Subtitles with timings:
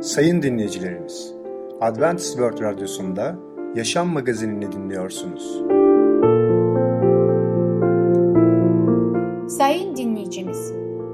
[0.00, 1.34] Sayın dinleyicilerimiz,
[1.80, 3.36] Adventist World Radyosu'nda
[3.74, 5.62] Yaşam Magazinini dinliyorsunuz.
[9.52, 10.72] Sayın dinleyicimiz,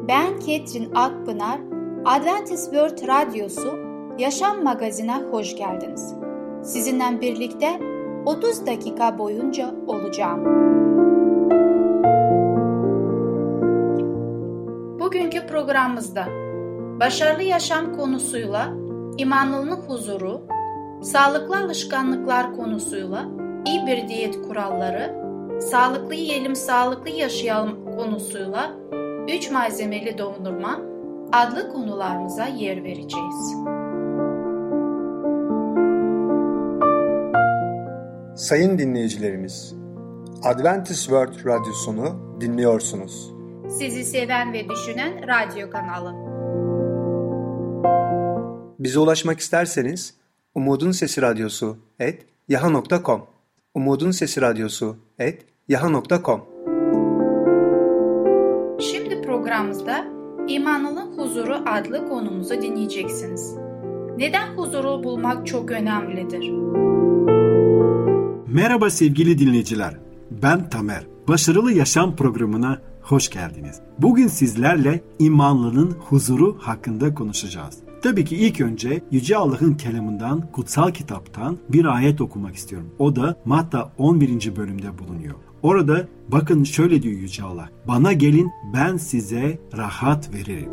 [0.08, 1.60] ben Ketrin Akpınar,
[2.04, 3.78] Adventist World Radyosu
[4.18, 6.14] Yaşam Magazinine hoş geldiniz.
[6.62, 7.80] Sizinle birlikte
[8.26, 10.44] 30 dakika boyunca olacağım.
[15.00, 16.44] Bugünkü programımızda
[17.00, 18.83] başarılı yaşam konusuyla
[19.18, 20.46] imanlının huzuru,
[21.02, 23.24] sağlıklı alışkanlıklar konusuyla
[23.66, 25.24] iyi bir diyet kuralları,
[25.60, 28.70] sağlıklı yiyelim sağlıklı yaşayalım konusuyla
[29.28, 30.80] 3 malzemeli dondurma
[31.32, 33.54] adlı konularımıza yer vereceğiz.
[38.36, 39.74] Sayın dinleyicilerimiz,
[40.44, 43.34] Adventist World Radyosunu dinliyorsunuz.
[43.68, 46.23] Sizi seven ve düşünen radyo kanalı.
[48.84, 50.14] Bize ulaşmak isterseniz
[50.54, 53.22] Umutun Sesi Radyosu et yaha.com
[53.74, 56.40] Umutun Sesi Radyosu et yaha.com
[58.80, 60.04] Şimdi programımızda
[60.48, 63.54] İmanlının Huzuru adlı konumuzu dinleyeceksiniz.
[64.16, 66.50] Neden huzuru bulmak çok önemlidir?
[68.46, 69.94] Merhaba sevgili dinleyiciler.
[70.30, 71.06] Ben Tamer.
[71.28, 73.80] Başarılı Yaşam programına hoş geldiniz.
[73.98, 77.83] Bugün sizlerle imanlının huzuru hakkında konuşacağız.
[78.04, 82.90] Tabii ki ilk önce Yüce Allah'ın kelamından, kutsal kitaptan bir ayet okumak istiyorum.
[82.98, 84.56] O da Matta 11.
[84.56, 85.34] bölümde bulunuyor.
[85.62, 87.68] Orada bakın şöyle diyor Yüce Allah.
[87.88, 90.70] Bana gelin ben size rahat veririm.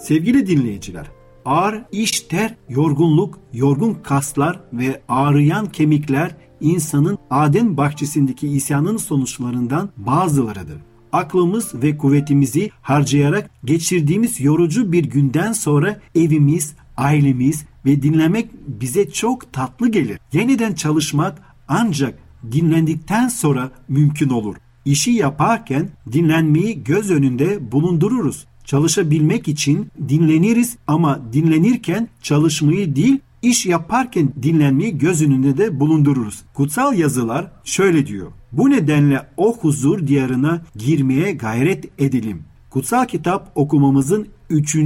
[0.00, 1.06] Sevgili dinleyiciler,
[1.44, 10.89] ağır iş ter, yorgunluk, yorgun kaslar ve ağrıyan kemikler insanın Adem bahçesindeki isyanın sonuçlarından bazılarıdır.
[11.12, 19.52] Aklımız ve kuvvetimizi harcayarak geçirdiğimiz yorucu bir günden sonra evimiz, ailemiz ve dinlemek bize çok
[19.52, 20.18] tatlı gelir.
[20.32, 22.18] Yeniden çalışmak ancak
[22.52, 24.56] dinlendikten sonra mümkün olur.
[24.84, 28.46] İşi yaparken dinlenmeyi göz önünde bulundururuz.
[28.64, 36.42] Çalışabilmek için dinleniriz ama dinlenirken çalışmayı değil iş yaparken dinlenmeyi göz önünde de bulundururuz.
[36.54, 38.32] Kutsal yazılar şöyle diyor.
[38.52, 42.42] Bu nedenle o huzur diyarına girmeye gayret edelim.
[42.70, 44.76] Kutsal kitap okumamızın 3.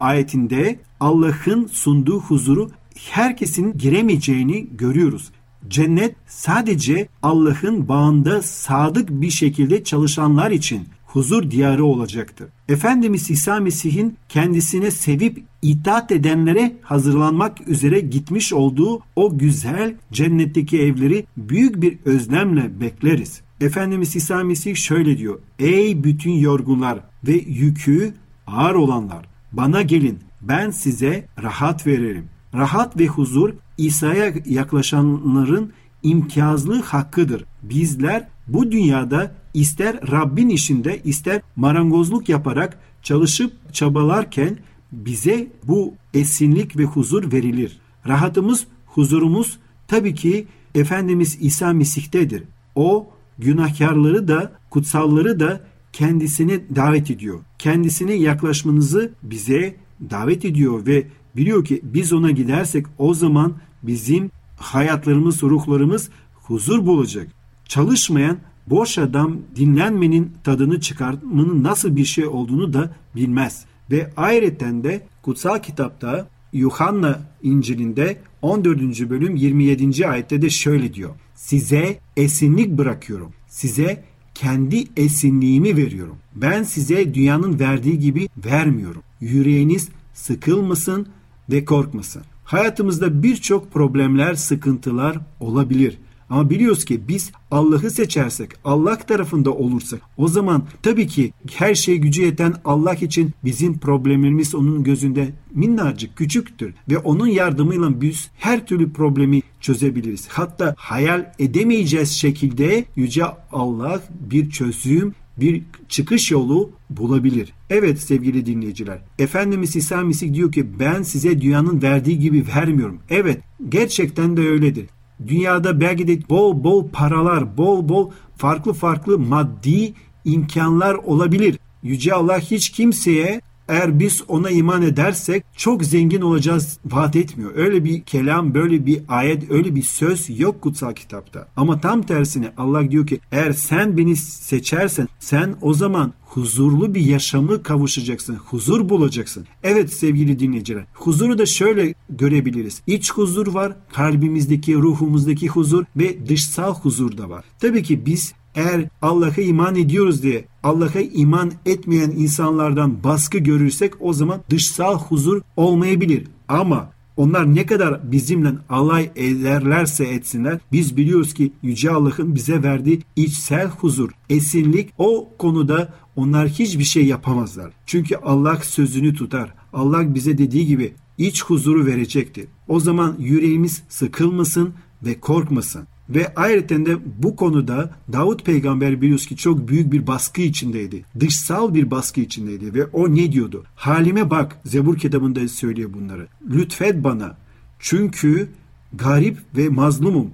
[0.00, 2.70] ayetinde Allah'ın sunduğu huzuru
[3.10, 5.30] herkesin giremeyeceğini görüyoruz.
[5.68, 12.48] Cennet sadece Allah'ın bağında sadık bir şekilde çalışanlar için huzur diyarı olacaktır.
[12.68, 21.26] Efendimiz İsa Mesih'in kendisine sevip itaat edenlere hazırlanmak üzere gitmiş olduğu o güzel cennetteki evleri
[21.36, 23.40] büyük bir özlemle bekleriz.
[23.60, 25.38] Efendimiz İsa Mesih şöyle diyor.
[25.58, 28.14] Ey bütün yorgunlar ve yükü
[28.46, 32.24] ağır olanlar bana gelin ben size rahat veririm.
[32.54, 35.72] Rahat ve huzur İsa'ya yaklaşanların
[36.02, 37.44] imtiyazlı hakkıdır.
[37.62, 44.58] Bizler bu dünyada ister Rabbin işinde ister marangozluk yaparak çalışıp çabalarken
[44.92, 47.78] bize bu esinlik ve huzur verilir.
[48.08, 49.58] Rahatımız, huzurumuz
[49.88, 52.42] tabii ki Efendimiz İsa Mesih'tedir.
[52.74, 55.60] O günahkarları da kutsalları da
[55.92, 57.40] kendisine davet ediyor.
[57.58, 59.76] Kendisine yaklaşmanızı bize
[60.10, 61.06] davet ediyor ve
[61.36, 67.28] biliyor ki biz ona gidersek o zaman bizim hayatlarımız, ruhlarımız huzur bulacak.
[67.64, 73.64] Çalışmayan boş adam dinlenmenin tadını çıkartmanın nasıl bir şey olduğunu da bilmez.
[73.90, 78.80] Ve ayrıca de kutsal kitapta Yuhanna İncil'inde 14.
[79.10, 80.08] bölüm 27.
[80.08, 81.10] ayette de şöyle diyor.
[81.34, 83.32] Size esinlik bırakıyorum.
[83.48, 84.04] Size
[84.34, 86.16] kendi esinliğimi veriyorum.
[86.34, 89.02] Ben size dünyanın verdiği gibi vermiyorum.
[89.20, 91.06] Yüreğiniz sıkılmasın
[91.52, 92.22] ve korkmasın.
[92.44, 95.98] Hayatımızda birçok problemler, sıkıntılar olabilir.
[96.30, 101.96] Ama biliyoruz ki biz Allah'ı seçersek, Allah tarafında olursak o zaman tabii ki her şey
[101.96, 108.66] gücü yeten Allah için bizim problemlerimiz onun gözünde minnacık küçüktür ve onun yardımıyla biz her
[108.66, 110.28] türlü problemi çözebiliriz.
[110.28, 117.52] Hatta hayal edemeyeceğiz şekilde yüce Allah bir çözüm bir çıkış yolu bulabilir.
[117.70, 118.98] Evet sevgili dinleyiciler.
[119.18, 122.98] Efendimiz İsa Mesih diyor ki ben size dünyanın verdiği gibi vermiyorum.
[123.10, 124.86] Evet gerçekten de öyledir.
[125.26, 129.92] Dünyada belki de bol bol paralar, bol bol farklı farklı maddi
[130.24, 131.58] imkanlar olabilir.
[131.82, 133.40] Yüce Allah hiç kimseye
[133.70, 137.50] eğer biz ona iman edersek çok zengin olacağız vaat etmiyor.
[137.56, 141.48] Öyle bir kelam, böyle bir ayet, öyle bir söz yok kutsal kitapta.
[141.56, 147.00] Ama tam tersine Allah diyor ki eğer sen beni seçersen sen o zaman huzurlu bir
[147.00, 148.34] yaşamı kavuşacaksın.
[148.34, 149.46] Huzur bulacaksın.
[149.62, 150.84] Evet sevgili dinleyiciler.
[150.94, 152.82] Huzuru da şöyle görebiliriz.
[152.86, 157.44] İç huzur var, kalbimizdeki, ruhumuzdaki huzur ve dışsal huzur da var.
[157.60, 164.12] Tabii ki biz eğer Allah'a iman ediyoruz diye Allah'a iman etmeyen insanlardan baskı görürsek o
[164.12, 166.24] zaman dışsal huzur olmayabilir.
[166.48, 173.02] Ama onlar ne kadar bizimle alay ederlerse etsinler biz biliyoruz ki Yüce Allah'ın bize verdiği
[173.16, 177.72] içsel huzur, esinlik o konuda onlar hiçbir şey yapamazlar.
[177.86, 179.54] Çünkü Allah sözünü tutar.
[179.72, 182.46] Allah bize dediği gibi iç huzuru verecektir.
[182.68, 185.86] O zaman yüreğimiz sıkılmasın ve korkmasın.
[186.10, 191.04] Ve ayrıca de bu konuda Davut peygamber biliyoruz ki çok büyük bir baskı içindeydi.
[191.20, 193.64] Dışsal bir baskı içindeydi ve o ne diyordu?
[193.74, 196.26] Halime bak Zebur kitabında söylüyor bunları.
[196.50, 197.36] Lütfet bana
[197.78, 198.48] çünkü
[198.92, 200.30] garip ve mazlumum.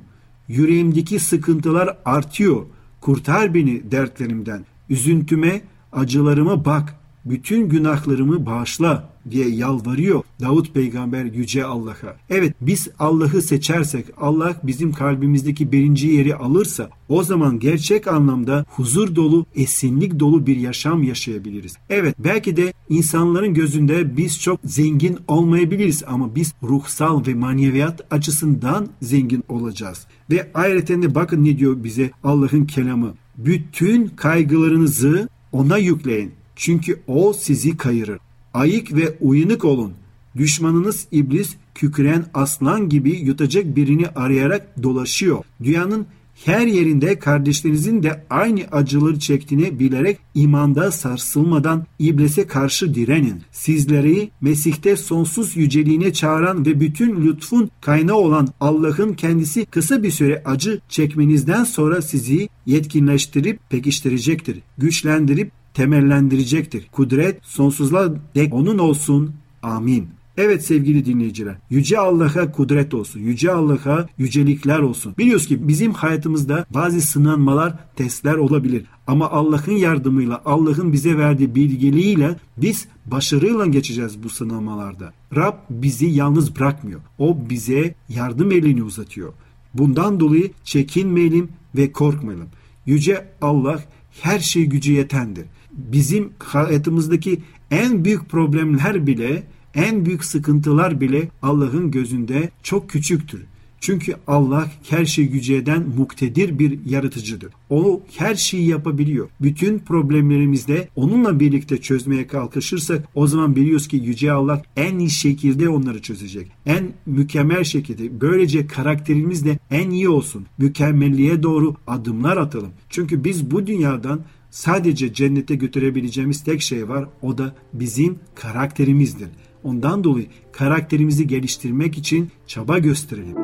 [0.49, 2.67] Yüreğimdeki sıkıntılar artıyor.
[3.01, 4.65] Kurtar beni dertlerimden.
[4.91, 5.61] Üzüntüme,
[5.93, 6.95] acılarıma bak.
[7.27, 12.17] Bütün günahlarımı bağışla diye yalvarıyor Davut peygamber yüce Allah'a.
[12.31, 19.17] Evet biz Allah'ı seçersek Allah bizim kalbimizdeki birinci yeri alırsa o zaman gerçek anlamda huzur
[19.17, 21.77] dolu, esinlik dolu bir yaşam yaşayabiliriz.
[21.91, 28.89] Evet belki de insanların gözünde biz çok zengin olmayabiliriz ama biz ruhsal ve maneviyat açısından
[29.03, 30.07] zengin olacağız.
[30.31, 33.15] Ve ayrıca bakın ne diyor bize Allah'ın kelamı.
[33.39, 36.33] Bütün kaygılarınızı ona yükleyin.
[36.57, 38.19] Çünkü o sizi kayırır.
[38.55, 39.93] Ayık ve uyanık olun.
[40.37, 45.45] Düşmanınız iblis kükreyen aslan gibi yutacak birini arayarak dolaşıyor.
[45.65, 46.07] Dünyanın
[46.45, 53.43] her yerinde kardeşlerinizin de aynı acıları çektiğini bilerek imanda sarsılmadan iblise karşı direnin.
[53.53, 60.43] Sizleri Mesih'te sonsuz yüceliğine çağıran ve bütün lütfun kaynağı olan Allah'ın kendisi kısa bir süre
[60.45, 64.63] acı çekmenizden sonra sizi yetkinleştirip pekiştirecektir.
[64.79, 66.87] Güçlendirip temellendirecektir.
[66.93, 69.35] Kudret sonsuzluğa dek onun olsun.
[69.63, 70.09] Amin.
[70.37, 75.15] Evet sevgili dinleyiciler, Yüce Allah'a kudret olsun, Yüce Allah'a yücelikler olsun.
[75.19, 78.85] Biliyoruz ki bizim hayatımızda bazı sınanmalar, testler olabilir.
[79.07, 85.13] Ama Allah'ın yardımıyla, Allah'ın bize verdiği bilgeliğiyle biz başarıyla geçeceğiz bu sınamalarda.
[85.37, 87.01] Rab bizi yalnız bırakmıyor.
[87.19, 89.33] O bize yardım elini uzatıyor.
[89.75, 92.49] Bundan dolayı çekinmeyelim ve korkmayalım.
[92.87, 93.85] Yüce Allah
[94.23, 95.45] her şey gücü yetendir
[95.77, 99.43] bizim hayatımızdaki en büyük problemler bile,
[99.75, 103.43] en büyük sıkıntılar bile Allah'ın gözünde çok küçüktür.
[103.81, 107.53] Çünkü Allah her şey gücü eden muktedir bir yaratıcıdır.
[107.71, 109.29] O her şeyi yapabiliyor.
[109.41, 115.69] Bütün problemlerimizde onunla birlikte çözmeye kalkışırsak o zaman biliyoruz ki Yüce Allah en iyi şekilde
[115.69, 116.51] onları çözecek.
[116.67, 118.21] En mükemmel şekilde.
[118.21, 120.47] Böylece karakterimiz de en iyi olsun.
[120.59, 122.71] Mükemmelliğe doğru adımlar atalım.
[122.89, 124.21] Çünkü biz bu dünyadan
[124.57, 127.09] sadece cennete götürebileceğimiz tek şey var.
[127.23, 129.29] O da bizim karakterimizdir.
[129.65, 133.37] Ondan dolayı karakterimizi geliştirmek için çaba gösterelim.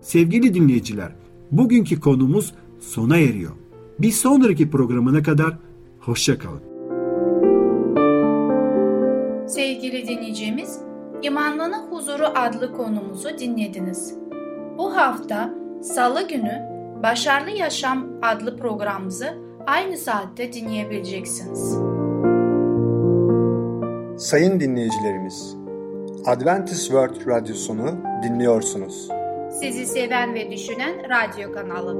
[0.00, 1.12] Sevgili dinleyiciler,
[1.50, 3.52] bugünkü konumuz sona eriyor.
[3.98, 5.58] Bir sonraki programına kadar
[6.00, 6.62] hoşçakalın.
[9.46, 10.78] Sevgili dinleyicimiz,
[11.22, 14.14] İmanlının Huzuru adlı konumuzu dinlediniz.
[14.78, 16.71] Bu hafta Salı günü
[17.02, 21.78] Başarılı Yaşam adlı programımızı aynı saatte dinleyebileceksiniz.
[24.18, 25.56] Sayın dinleyicilerimiz,
[26.26, 29.08] Adventist World Radyosunu dinliyorsunuz.
[29.60, 31.96] Sizi seven ve düşünen radyo kanalı.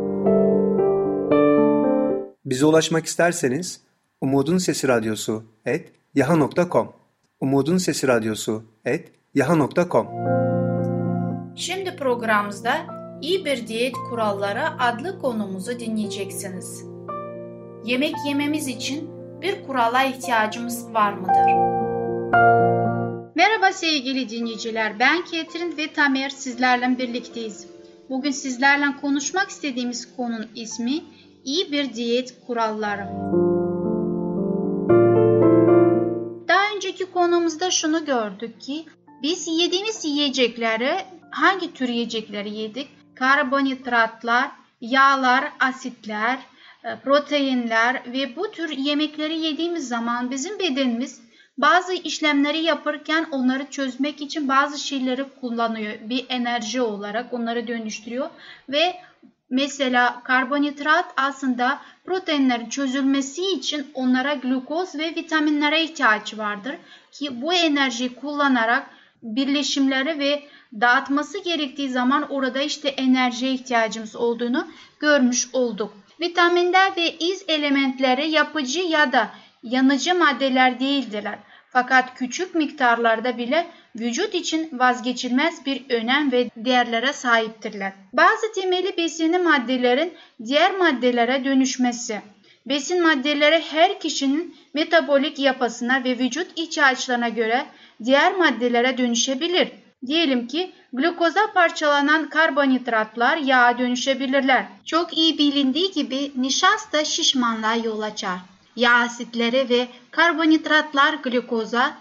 [2.45, 3.81] Bize ulaşmak isterseniz
[4.21, 6.93] Umutun Sesi Radyosu et yaha.com
[7.41, 10.07] Umutun Sesi Radyosu et yaha.com
[11.57, 16.85] Şimdi programımızda İyi bir diyet kuralları adlı konumuzu dinleyeceksiniz.
[17.85, 19.11] Yemek yememiz için
[19.41, 21.73] bir kurala ihtiyacımız var mıdır?
[23.35, 27.67] Merhaba sevgili dinleyiciler, ben Ketrin ve Tamer sizlerle birlikteyiz.
[28.09, 31.01] Bugün sizlerle konuşmak istediğimiz konunun ismi
[31.45, 33.07] iyi bir diyet kuralları.
[36.49, 38.85] Daha önceki konumuzda şunu gördük ki
[39.23, 40.97] biz yediğimiz yiyecekleri
[41.31, 43.02] hangi tür yiyecekleri yedik?
[43.23, 44.51] Karbonhidratlar,
[44.81, 46.39] yağlar, asitler,
[46.85, 51.21] e, proteinler ve bu tür yemekleri yediğimiz zaman bizim bedenimiz
[51.59, 55.93] bazı işlemleri yaparken onları çözmek için bazı şeyleri kullanıyor.
[56.03, 58.31] Bir enerji olarak onları dönüştürüyor
[58.69, 58.97] ve
[59.55, 66.75] Mesela karbonhidrat aslında proteinlerin çözülmesi için onlara glukoz ve vitaminlere ihtiyaç vardır
[67.11, 68.87] ki bu enerjiyi kullanarak
[69.23, 70.43] birleşimleri ve
[70.81, 74.67] dağıtması gerektiği zaman orada işte enerjiye ihtiyacımız olduğunu
[75.01, 75.97] görmüş olduk.
[76.21, 79.31] Vitaminler ve iz elementleri yapıcı ya da
[79.63, 81.39] yanıcı maddeler değildirler.
[81.73, 87.93] Fakat küçük miktarlarda bile vücut için vazgeçilmez bir önem ve değerlere sahiptirler.
[88.13, 90.15] Bazı temeli besini maddelerin
[90.45, 92.21] diğer maddelere dönüşmesi.
[92.67, 97.67] Besin maddeleri her kişinin metabolik yapısına ve vücut ihtiyaçlarına göre
[98.05, 99.69] diğer maddelere dönüşebilir.
[100.07, 104.67] Diyelim ki glukoza parçalanan karbonhidratlar yağa dönüşebilirler.
[104.85, 108.39] Çok iyi bilindiği gibi nişasta şişmanlığa yol açar.
[108.77, 111.95] Yağ asitleri ve karbonhidratlar glukoza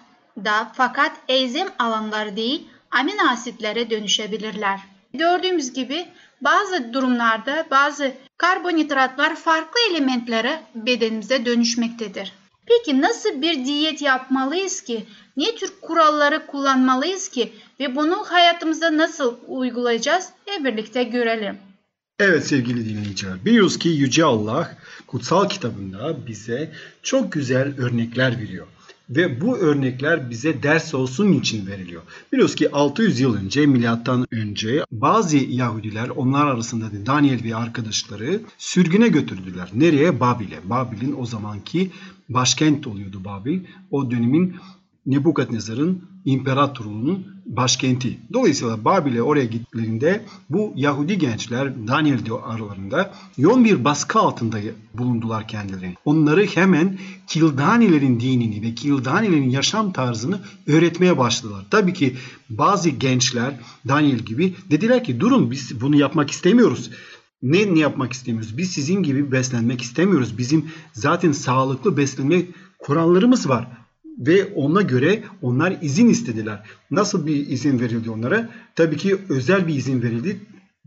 [0.46, 4.80] da fakat enzim alanları değil amino asitlere dönüşebilirler.
[5.14, 6.06] Gördüğümüz gibi
[6.42, 12.34] bazı durumlarda bazı karbonhidratlar farklı elementlere bedenimize dönüşmektedir.
[12.78, 15.06] Peki nasıl bir diyet yapmalıyız ki?
[15.38, 17.54] Ne tür kuralları kullanmalıyız ki?
[17.80, 20.30] Ve bunu hayatımızda nasıl uygulayacağız?
[20.46, 21.58] Hep birlikte görelim.
[22.20, 26.72] Evet sevgili dinleyiciler, biliyoruz ki Yüce Allah kutsal kitabında bize
[27.04, 28.68] çok güzel örnekler veriyor.
[29.10, 32.02] Ve bu örnekler bize ders olsun için veriliyor.
[32.34, 38.42] Biliyoruz ki 600 yıl önce milattan önce bazı Yahudiler onlar arasında da Daniel ve arkadaşları
[38.58, 39.70] sürgüne götürdüler.
[39.74, 40.20] Nereye?
[40.20, 40.70] Babil'e.
[40.70, 41.92] Babil'in o zamanki
[42.34, 43.60] başkent oluyordu Babil.
[43.92, 44.56] O dönemin
[45.06, 48.18] Nebukadnezar'ın imparatorluğunun başkenti.
[48.34, 54.58] Dolayısıyla Babil'e oraya gittiklerinde bu Yahudi gençler Daniel aralarında yoğun bir baskı altında
[54.94, 55.96] bulundular kendilerini.
[56.06, 56.98] Onları hemen
[57.28, 61.66] Kildanilerin dinini ve Kildanilerin yaşam tarzını öğretmeye başladılar.
[61.72, 62.16] Tabii ki
[62.50, 63.54] bazı gençler
[63.88, 66.92] Daniel gibi dediler ki durun biz bunu yapmak istemiyoruz.
[67.44, 68.58] Ne, ne yapmak istemiyoruz?
[68.58, 70.38] Biz sizin gibi beslenmek istemiyoruz.
[70.38, 72.42] Bizim zaten sağlıklı beslenme
[72.80, 73.68] kurallarımız var
[74.20, 76.64] ve ona göre onlar izin istediler.
[76.92, 78.50] Nasıl bir izin verildi onlara?
[78.76, 80.40] Tabii ki özel bir izin verildi.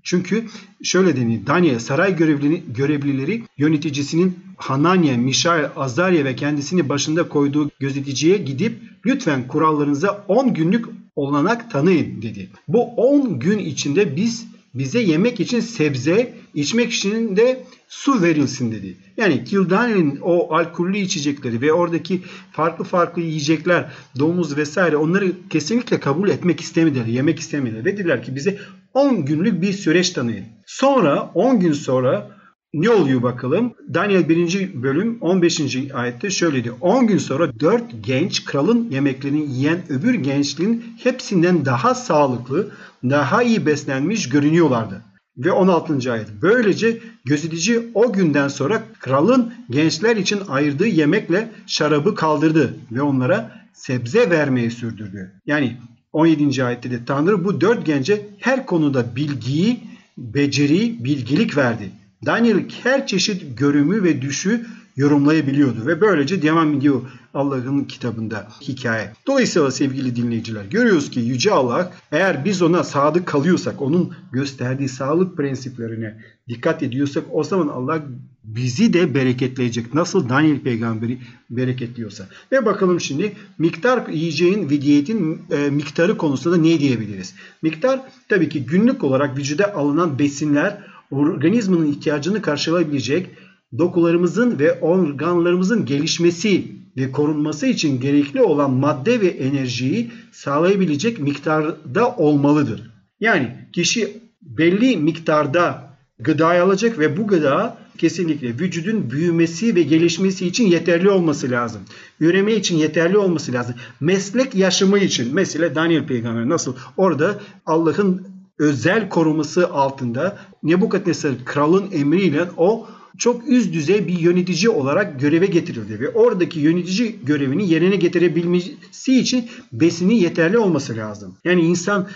[0.03, 0.45] Çünkü
[0.83, 8.37] şöyle denir, Daniel saray görevlileri, görevlileri yöneticisinin Hananya, Mişael, Azarya ve kendisini başında koyduğu gözeticiye
[8.37, 10.85] gidip lütfen kurallarınıza 10 günlük
[11.17, 12.51] olanak tanıyın dedi.
[12.69, 18.97] Bu 10 gün içinde biz bize yemek için sebze, içmek için de su verilsin dedi.
[19.17, 26.29] Yani Kildane'nin o alkollü içecekleri ve oradaki farklı farklı yiyecekler, domuz vesaire onları kesinlikle kabul
[26.29, 27.85] etmek istemediler, yemek istemediler.
[27.85, 28.59] Ve dediler ki bize
[28.95, 30.45] 10 günlük bir süreç tanıyın.
[30.67, 32.34] Sonra 10 gün sonra
[32.75, 33.75] ne oluyor bakalım?
[33.95, 34.83] Daniel 1.
[34.83, 35.61] bölüm 15.
[35.95, 36.77] ayette şöyle diyor.
[36.81, 42.71] 10 gün sonra 4 genç kralın yemeklerini yiyen öbür gençliğin hepsinden daha sağlıklı,
[43.05, 45.03] daha iyi beslenmiş görünüyorlardı.
[45.37, 46.13] Ve 16.
[46.13, 46.29] ayet.
[46.43, 54.31] Böylece gözetici o günden sonra kralın gençler için ayırdığı yemekle şarabı kaldırdı ve onlara sebze
[54.31, 55.33] vermeyi sürdürdü.
[55.47, 55.77] Yani
[56.13, 56.65] 17.
[56.65, 59.81] ayette de Tanrı bu dört gence her konuda bilgiyi,
[60.19, 61.91] beceri, bilgilik verdi.
[62.27, 64.67] Daniel her çeşit görümü ve düşü
[64.97, 67.03] yorumlayabiliyordu ve böylece devam ediyor
[67.35, 69.13] Allah'ın kitabında hikaye.
[69.27, 75.37] Dolayısıyla sevgili dinleyiciler görüyoruz ki Yüce Allah eğer biz ona sadık kalıyorsak, onun gösterdiği sağlık
[75.37, 78.03] prensiplerine dikkat ediyorsak o zaman Allah
[78.45, 79.95] bizi de bereketleyecek.
[79.95, 81.19] Nasıl Daniel peygamberi
[81.51, 82.29] bereketliyorsa.
[82.53, 87.35] Ve bakalım şimdi miktar yiyeceğin ve diyetin e, miktarı konusunda ne diyebiliriz?
[87.63, 93.31] Miktar tabii ki günlük olarak vücuda alınan besinler organizmanın ihtiyacını karşılayabilecek
[93.79, 96.65] dokularımızın ve organlarımızın gelişmesi
[96.97, 102.91] ve korunması için gerekli olan madde ve enerjiyi sağlayabilecek miktarda olmalıdır.
[103.21, 110.67] Yani kişi belli miktarda gıda alacak ve bu gıda kesinlikle vücudun büyümesi ve gelişmesi için
[110.67, 111.81] yeterli olması lazım.
[112.21, 113.75] Üreme için yeterli olması lazım.
[114.01, 122.45] Meslek yaşamı için mesela Daniel peygamber nasıl orada Allah'ın özel koruması altında Nebukadnesar kralın emriyle
[122.57, 122.87] o
[123.19, 129.49] çok üst düzey bir yönetici olarak göreve getirildi ve oradaki yönetici görevini yerine getirebilmesi için
[129.73, 131.37] besini yeterli olması lazım.
[131.45, 132.09] Yani insan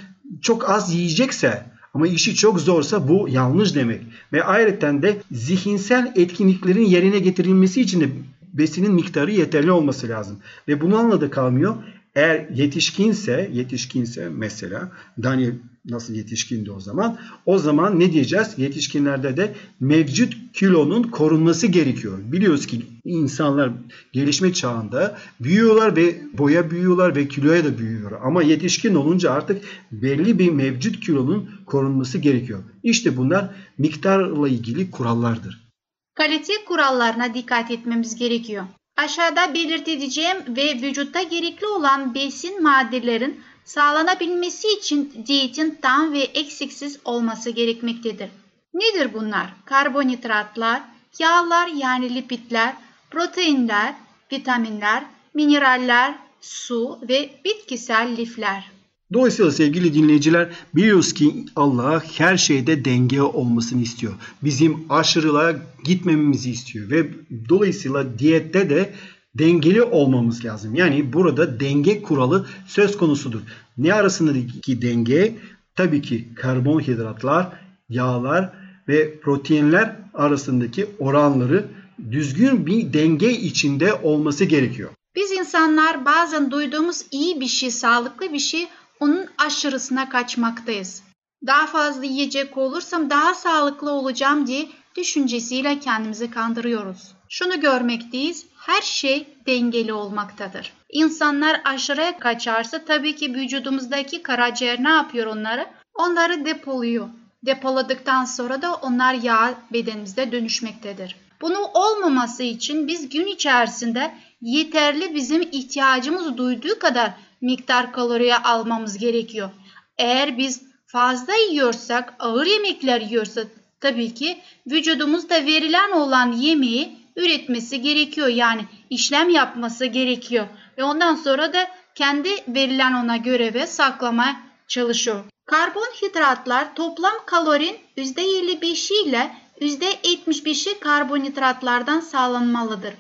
[0.42, 1.64] çok az yiyecekse
[1.94, 4.00] ama işi çok zorsa bu yanlış demek.
[4.32, 8.08] Ve ayrıca de zihinsel etkinliklerin yerine getirilmesi için de
[8.52, 10.36] besinin miktarı yeterli olması lazım.
[10.68, 11.76] Ve bununla da kalmıyor.
[12.14, 14.92] Eğer yetişkinse, yetişkinse mesela
[15.22, 15.54] Daniel
[15.88, 17.18] nasıl yetişkindi o zaman?
[17.46, 18.54] O zaman ne diyeceğiz?
[18.56, 22.18] Yetişkinlerde de mevcut kilonun korunması gerekiyor.
[22.24, 23.70] Biliyoruz ki insanlar
[24.12, 28.12] gelişme çağında büyüyorlar ve boya büyüyorlar ve kiloya da büyüyor.
[28.24, 32.62] Ama yetişkin olunca artık belli bir mevcut kilonun korunması gerekiyor.
[32.82, 35.68] İşte bunlar miktarla ilgili kurallardır.
[36.14, 38.64] Kalite kurallarına dikkat etmemiz gerekiyor.
[38.96, 47.50] Aşağıda belirteceğim ve vücutta gerekli olan besin maddelerin sağlanabilmesi için diyetin tam ve eksiksiz olması
[47.50, 48.28] gerekmektedir.
[48.74, 49.54] Nedir bunlar?
[49.64, 50.82] Karbonhidratlar,
[51.18, 52.74] yağlar yani lipidler,
[53.10, 53.94] proteinler,
[54.32, 58.70] vitaminler, mineraller, su ve bitkisel lifler.
[59.12, 64.14] Dolayısıyla sevgili dinleyiciler biliyoruz ki Allah her şeyde denge olmasını istiyor.
[64.42, 67.06] Bizim aşırılığa gitmememizi istiyor ve
[67.48, 68.94] dolayısıyla diyette de
[69.38, 70.74] dengeli olmamız lazım.
[70.74, 73.40] Yani burada denge kuralı söz konusudur.
[73.78, 75.36] Ne arasındaki denge?
[75.76, 77.46] Tabii ki karbonhidratlar,
[77.88, 78.52] yağlar
[78.88, 81.68] ve proteinler arasındaki oranları
[82.10, 84.90] düzgün bir denge içinde olması gerekiyor.
[85.16, 88.68] Biz insanlar bazen duyduğumuz iyi bir şey, sağlıklı bir şey
[89.00, 91.02] onun aşırısına kaçmaktayız.
[91.46, 97.14] Daha fazla yiyecek olursam daha sağlıklı olacağım diye düşüncesiyle kendimizi kandırıyoruz.
[97.28, 100.72] Şunu görmekteyiz, her şey dengeli olmaktadır.
[100.92, 105.66] İnsanlar aşırıya kaçarsa tabii ki vücudumuzdaki karaciğer ne yapıyor onları?
[105.94, 107.08] Onları depoluyor.
[107.46, 111.16] Depoladıktan sonra da onlar yağ bedenimizde dönüşmektedir.
[111.40, 117.10] Bunu olmaması için biz gün içerisinde yeterli bizim ihtiyacımız duyduğu kadar
[117.40, 119.50] miktar kaloriye almamız gerekiyor.
[119.98, 123.46] Eğer biz fazla yiyorsak, ağır yemekler yiyorsak
[123.80, 128.28] tabii ki vücudumuzda verilen olan yemeği üretmesi gerekiyor.
[128.28, 130.46] Yani işlem yapması gerekiyor.
[130.78, 134.36] Ve ondan sonra da kendi verilen ona göreve saklamaya
[134.68, 135.24] çalışıyor.
[135.46, 142.94] Karbonhidratlar toplam kalorin %55 ile %75'i karbonhidratlardan sağlanmalıdır.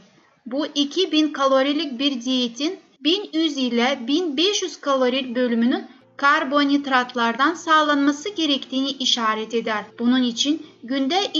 [0.46, 9.84] Bu 2000 kalorilik bir diyetin 1100 ile 1500 kalori bölümünün karbonhidratlardan sağlanması gerektiğini işaret eder.
[9.98, 11.30] Bunun için günde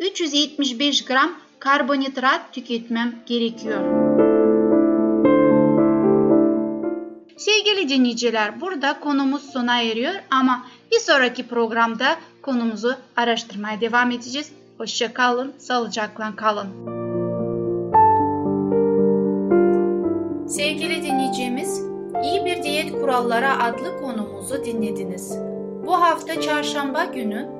[0.00, 3.80] 275-375 gram karbonhidrat tüketmem gerekiyor.
[7.36, 14.52] Sevgili dinleyiciler burada konumuz sona eriyor ama bir sonraki programda konumuzu araştırmaya devam edeceğiz.
[14.78, 16.68] Hoşça kalın, sağlıcakla kalın.
[20.48, 21.80] Sevgili dinleyicimiz,
[22.24, 25.38] İyi Bir Diyet Kuralları adlı konumuzu dinlediniz.
[25.86, 27.59] Bu hafta çarşamba günü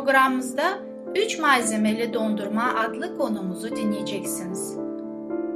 [0.00, 0.78] programımızda
[1.14, 4.76] 3 malzemeli dondurma adlı konumuzu dinleyeceksiniz.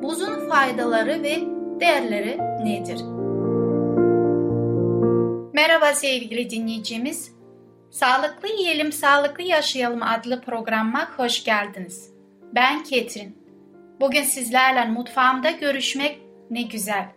[0.02, 1.38] Buzun faydaları ve
[1.80, 3.00] değerleri nedir?
[5.52, 7.32] Merhaba sevgili dinleyicimiz.
[7.90, 12.10] Sağlıklı Yiyelim Sağlıklı Yaşayalım adlı programıma hoş geldiniz.
[12.54, 13.38] Ben Ketrin.
[14.00, 16.18] Bugün sizlerle mutfağımda görüşmek
[16.50, 17.08] ne güzel.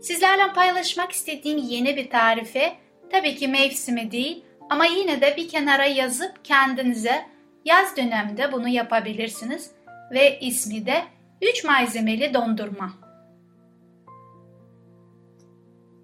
[0.00, 2.72] Sizlerle paylaşmak istediğim yeni bir tarife
[3.10, 7.26] tabii ki mevsimi değil ama yine de bir kenara yazıp kendinize
[7.64, 9.70] yaz döneminde bunu yapabilirsiniz
[10.10, 11.04] ve ismi de
[11.42, 12.92] 3 malzemeli dondurma.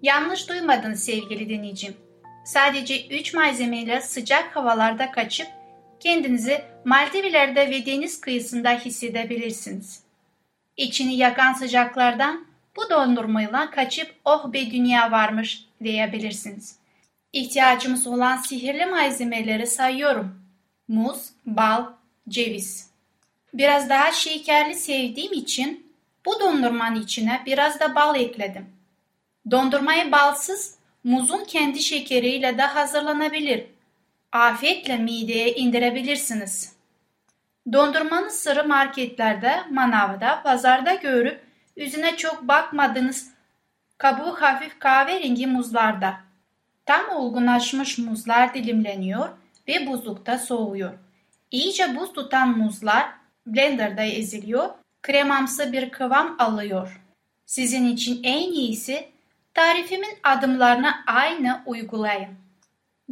[0.01, 1.97] Yanlış duymadın sevgili dinleyicim.
[2.45, 5.47] Sadece 3 malzemeyle sıcak havalarda kaçıp
[5.99, 10.03] kendinizi Maldivler'de ve deniz kıyısında hissedebilirsiniz.
[10.77, 12.45] İçini yakan sıcaklardan
[12.75, 16.78] bu dondurmayla kaçıp oh be dünya varmış diyebilirsiniz.
[17.33, 20.41] İhtiyacımız olan sihirli malzemeleri sayıyorum.
[20.87, 21.85] Muz, bal,
[22.29, 22.89] ceviz.
[23.53, 25.93] Biraz daha şekerli sevdiğim için
[26.25, 28.69] bu dondurmanın içine biraz da bal ekledim.
[29.51, 33.65] Dondurmayı balsız, muzun kendi şekeriyle de hazırlanabilir.
[34.31, 36.73] Afiyetle mideye indirebilirsiniz.
[37.73, 41.43] Dondurmanın sırrı marketlerde, manavda, pazarda görüp
[41.75, 43.29] yüzüne çok bakmadığınız
[43.97, 46.28] kabuğu hafif kahverengi muzlarda.
[46.89, 49.29] Tam olgunlaşmış muzlar dilimleniyor
[49.67, 50.93] ve buzlukta soğuyor.
[51.51, 53.09] İyice buz tutan muzlar
[53.47, 54.69] blenderda eziliyor,
[55.01, 57.01] kremamsı bir kıvam alıyor.
[57.45, 59.07] Sizin için en iyisi
[59.53, 62.29] Tarifimin adımlarını aynı uygulayın.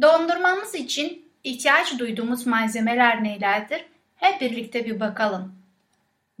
[0.02, 3.84] Dondurmamız için ihtiyaç duyduğumuz malzemeler nelerdir?
[4.16, 5.54] Hep birlikte bir bakalım.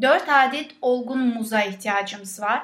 [0.00, 2.62] 4 adet olgun muza ihtiyacımız var.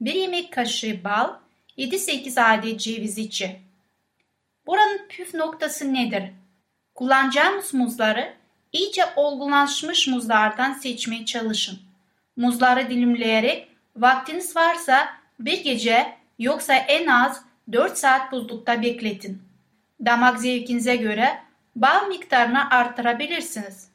[0.00, 1.30] 1 yemek kaşığı bal,
[1.78, 3.64] 7-8 adet ceviz içi.
[4.66, 6.22] Buranın püf noktası nedir?
[6.94, 8.34] Kullanacağımız muzları
[8.72, 11.78] iyice olgunlaşmış muzlardan seçmeye çalışın.
[12.36, 15.08] Muzları dilimleyerek vaktiniz varsa
[15.40, 19.42] bir gece yoksa en az 4 saat buzlukta bekletin.
[20.04, 21.38] Damak zevkinize göre
[21.76, 23.88] bal miktarını artırabilirsiniz.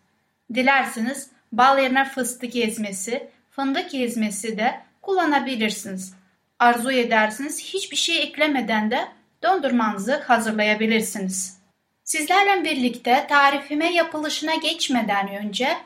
[0.53, 6.13] Dilerseniz bal yerine fıstık ezmesi, fındık ezmesi de kullanabilirsiniz.
[6.59, 9.07] Arzu edersiniz hiçbir şey eklemeden de
[9.43, 11.59] dondurmanızı hazırlayabilirsiniz.
[12.03, 15.77] Sizlerle birlikte tarifime yapılışına geçmeden önce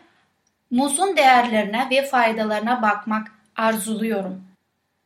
[0.72, 4.44] muzun değerlerine ve faydalarına bakmak arzuluyorum.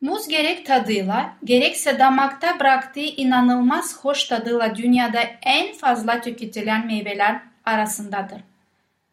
[0.02, 8.42] Muz gerek tadıyla gerekse damakta bıraktığı inanılmaz hoş tadıyla dünyada en fazla tüketilen meyveler arasındadır.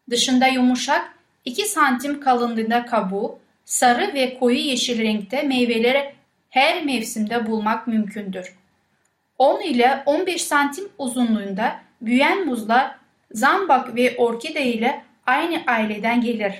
[0.09, 6.15] Dışında yumuşak 2 santim kalınlığında kabuğu, sarı ve koyu yeşil renkte meyveleri
[6.49, 8.55] her mevsimde bulmak mümkündür.
[9.37, 12.95] 10 ile 15 santim uzunluğunda büyüyen muzlar
[13.31, 16.53] zambak ve orkide ile aynı aileden gelir.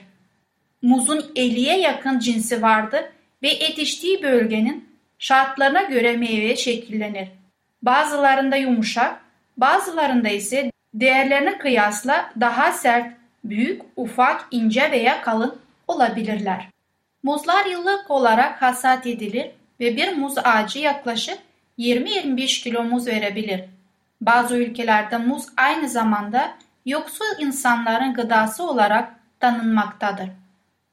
[0.81, 3.01] Muzun 50'ye yakın cinsi vardır
[3.43, 7.27] ve yetiştiği bölgenin şartlarına göre meyve şekillenir.
[7.81, 9.21] Bazılarında yumuşak,
[9.57, 16.67] bazılarında ise değerlerine kıyasla daha sert, büyük, ufak, ince veya kalın olabilirler.
[17.23, 21.37] Muzlar yıllık olarak hasat edilir ve bir muz ağacı yaklaşık
[21.79, 23.63] 20-25 kilo muz verebilir.
[24.21, 30.29] Bazı ülkelerde muz aynı zamanda yoksul insanların gıdası olarak tanınmaktadır.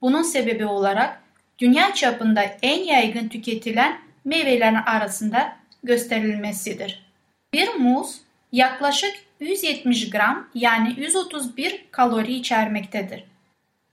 [0.01, 1.23] Bunun sebebi olarak
[1.59, 7.07] dünya çapında en yaygın tüketilen meyvelerin arasında gösterilmesidir.
[7.53, 8.21] Bir muz
[8.53, 13.25] yaklaşık 170 gram yani 131 kalori içermektedir.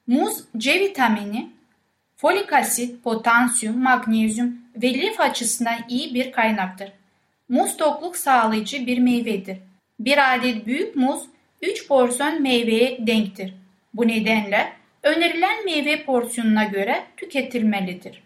[0.07, 1.49] Muz C vitamini,
[2.17, 6.91] folik asit, potasyum, magnezyum ve lif açısından iyi bir kaynaktır.
[7.49, 9.57] Muz tokluk sağlayıcı bir meyvedir.
[9.99, 11.23] Bir adet büyük muz
[11.61, 13.53] 3 porsiyon meyveye denktir.
[13.93, 18.23] Bu nedenle önerilen meyve porsiyonuna göre tüketilmelidir.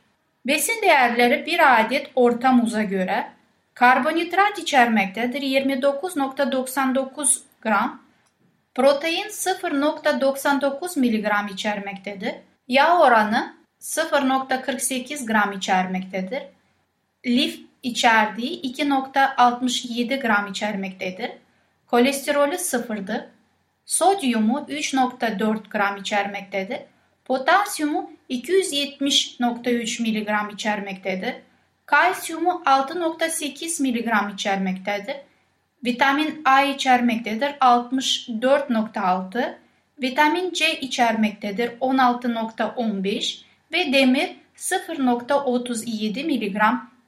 [0.47, 3.27] Besin değerleri bir adet orta muza göre
[3.73, 8.01] karbonhidrat içermektedir 29.99 gram,
[8.75, 12.35] protein 0.99 mg içermektedir,
[12.67, 13.53] yağ oranı
[13.84, 16.43] 0.48 gram içermektedir,
[17.26, 21.32] lif içerdiği 2.67 gram içermektedir,
[21.88, 23.22] kolesterolü sıfırdır,
[23.86, 26.80] sodyumu 3.4 gram içermektedir,
[27.26, 31.36] potasyumu 270.3 mg içermektedir,
[31.86, 35.15] kalsiyumu 6.8 mg içermektedir,
[35.86, 39.56] vitamin A içermektedir 64.6,
[40.02, 46.62] vitamin C içermektedir 16.15 ve demir 0.37 mg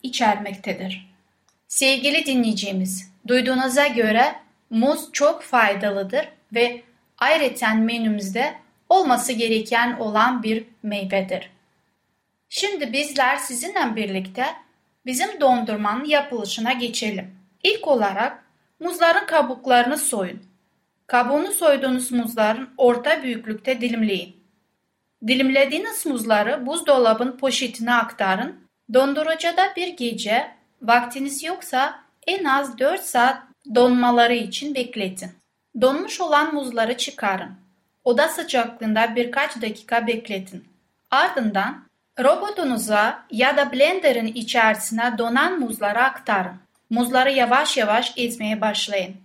[0.03, 1.15] içermektedir.
[1.67, 4.35] Sevgili dinleyicimiz, duyduğunuza göre
[4.69, 6.81] muz çok faydalıdır ve
[7.17, 8.53] ayrıca menümüzde
[8.89, 11.49] olması gereken olan bir meyvedir.
[12.49, 14.45] Şimdi bizler sizinle birlikte
[15.05, 17.35] bizim dondurmanın yapılışına geçelim.
[17.63, 18.43] İlk olarak
[18.79, 20.43] muzların kabuklarını soyun.
[21.07, 24.44] Kabuğunu soyduğunuz muzların orta büyüklükte dilimleyin.
[25.27, 28.55] Dilimlediğiniz muzları buzdolabın poşetine aktarın.
[28.93, 33.37] Dondurucuda bir gece, vaktiniz yoksa en az 4 saat
[33.75, 35.31] donmaları için bekletin.
[35.81, 37.51] Donmuş olan muzları çıkarın.
[38.03, 40.65] Oda sıcaklığında birkaç dakika bekletin.
[41.11, 41.83] Ardından
[42.19, 46.55] robotunuza ya da blenderın içerisine donan muzları aktarın.
[46.89, 49.15] Muzları yavaş yavaş ezmeye başlayın.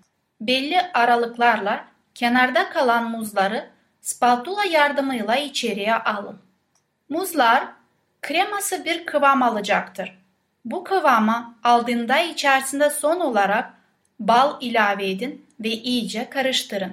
[0.40, 1.84] Belli aralıklarla
[2.14, 6.38] kenarda kalan muzları spatula yardımıyla içeriye alın.
[7.08, 7.64] Muzlar
[8.22, 10.18] kreması bir kıvam alacaktır.
[10.64, 13.74] Bu kıvamı aldığında içerisinde son olarak
[14.20, 16.92] bal ilave edin ve iyice karıştırın.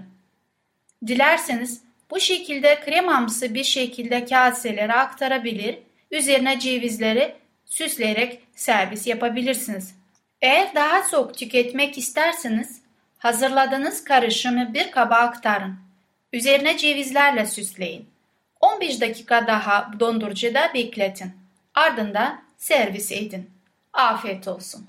[1.07, 5.77] Dilerseniz bu şekilde kremamsı bir şekilde kaselere aktarabilir,
[6.11, 9.95] üzerine cevizleri süsleyerek servis yapabilirsiniz.
[10.41, 12.81] Eğer daha soğuk tüketmek isterseniz
[13.17, 15.86] hazırladığınız karışımı bir kaba aktarın.
[16.33, 18.09] Üzerine cevizlerle süsleyin.
[18.61, 21.31] 15 dakika daha dondurucuda bekletin.
[21.75, 23.49] Ardından servis edin.
[23.93, 24.87] Afiyet olsun.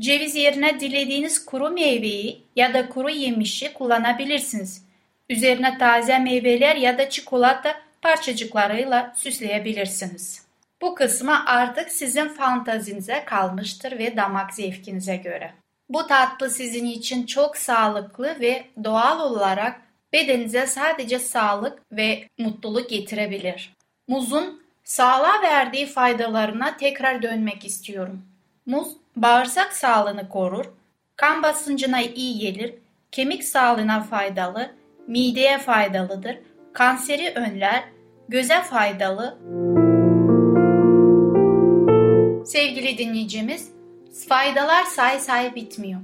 [0.00, 4.84] Ceviz yerine dilediğiniz kuru meyveyi ya da kuru yemişi kullanabilirsiniz.
[5.28, 10.46] Üzerine taze meyveler ya da çikolata parçacıklarıyla süsleyebilirsiniz.
[10.80, 15.54] Bu kısmı artık sizin fantazinize kalmıştır ve damak zevkinize göre.
[15.88, 19.80] Bu tatlı sizin için çok sağlıklı ve doğal olarak
[20.12, 23.74] bedenize sadece sağlık ve mutluluk getirebilir.
[24.08, 28.22] Muzun sağlığa verdiği faydalarına tekrar dönmek istiyorum.
[28.66, 30.64] Muz bağırsak sağlığını korur,
[31.16, 32.74] kan basıncına iyi gelir,
[33.12, 34.70] kemik sağlığına faydalı,
[35.06, 36.38] mideye faydalıdır,
[36.72, 37.84] kanseri önler,
[38.28, 39.38] göze faydalı.
[42.46, 43.72] Sevgili dinleyicimiz,
[44.28, 46.00] faydalar say say bitmiyor.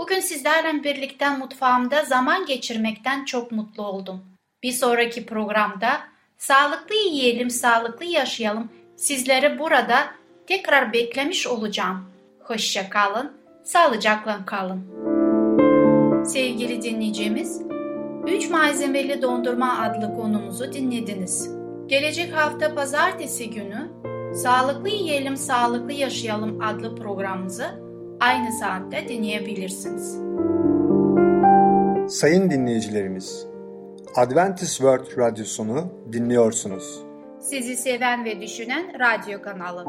[0.00, 4.24] Bugün sizlerle birlikte mutfağımda zaman geçirmekten çok mutlu oldum.
[4.62, 6.00] Bir sonraki programda
[6.38, 8.68] sağlıklı yiyelim, sağlıklı yaşayalım.
[8.96, 9.96] Sizleri burada
[10.46, 12.04] tekrar beklemiş olacağım.
[12.44, 13.32] Hoşça kalın,
[13.64, 14.84] sağlıcakla kalın.
[16.24, 17.62] Sevgili dinleyicimiz,
[18.26, 21.50] 3 malzemeli dondurma adlı konumuzu dinlediniz.
[21.86, 23.90] Gelecek hafta pazartesi günü
[24.34, 27.89] Sağlıklı Yiyelim Sağlıklı Yaşayalım adlı programımızı
[28.20, 30.18] aynı saatte dinleyebilirsiniz.
[32.18, 33.46] Sayın dinleyicilerimiz,
[34.16, 37.02] Adventist World Radyosunu dinliyorsunuz.
[37.40, 39.84] Sizi seven ve düşünen radyo kanalı.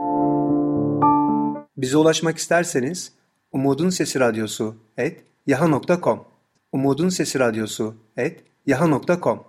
[1.77, 3.13] Bize ulaşmak isterseniz
[3.51, 6.23] Umutun Sesi Radyosu et yaha.com
[6.71, 9.43] Umutun Sesi Radyosu et yaha.com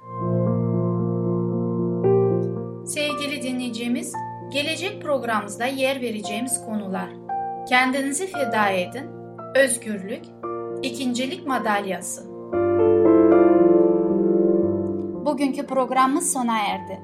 [2.86, 4.12] Sevgili dinleyicimiz,
[4.52, 7.21] gelecek programımızda yer vereceğimiz konular
[7.68, 9.04] Kendinizi feda edin,
[9.54, 10.24] özgürlük,
[10.82, 12.26] ikincilik madalyası.
[15.26, 17.00] Bugünkü programımız sona erdi.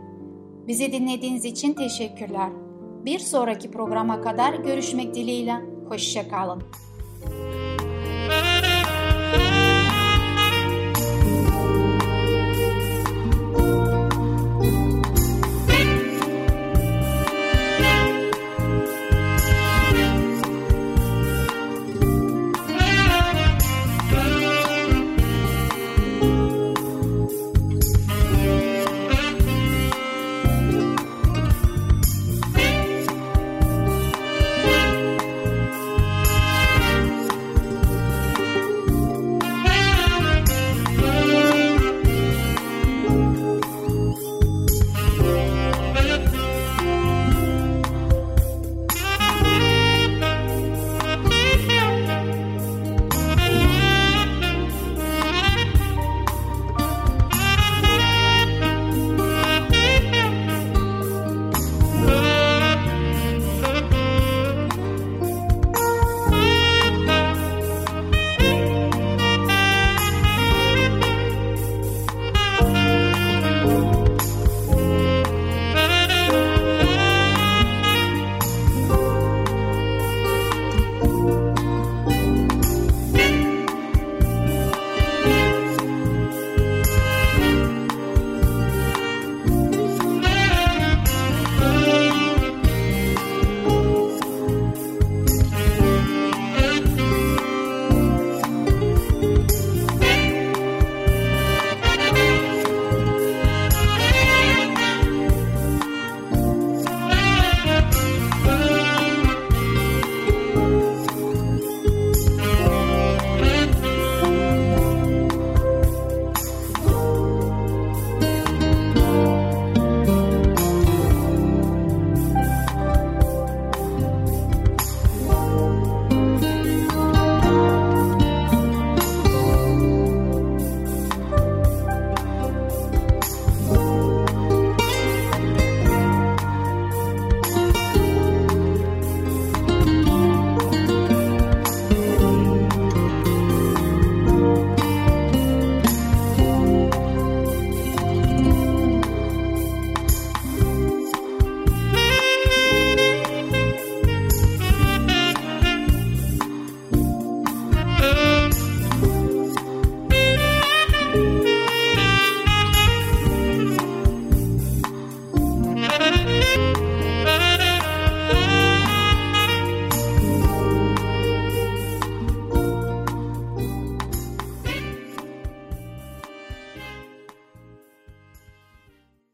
[0.67, 2.49] Bizi dinlediğiniz için teşekkürler.
[3.05, 5.57] Bir sonraki programa kadar görüşmek dileğiyle.
[5.89, 6.63] Hoşçakalın.